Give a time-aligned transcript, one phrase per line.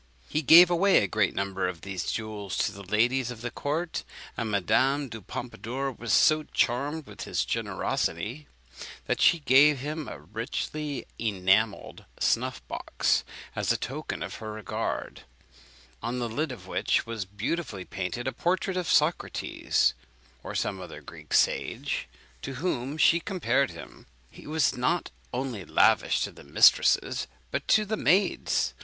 [0.27, 4.03] He gave away a great number of these jewels to the ladies of the court;
[4.35, 8.47] and Madame du Pompadour was so charmed with his generosity,
[9.05, 13.23] that she gave him a richly enamelled snuff box
[13.55, 15.21] as a token of her regard,
[16.01, 19.93] on the lid of which was beautifully painted a portrait of Socrates,
[20.41, 22.07] or some other Greek sage,
[22.41, 24.07] to whom she compared him.
[24.31, 28.73] He was not only lavish to the mistresses, but to the maids.